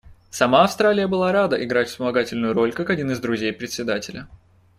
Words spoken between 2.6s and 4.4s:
как один из друзей Председателя.